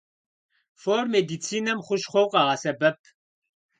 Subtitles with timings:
[0.81, 2.99] Фор медицинэми хущхъуэу къагъэсэбэп.